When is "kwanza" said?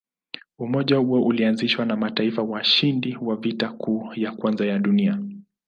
4.31-4.65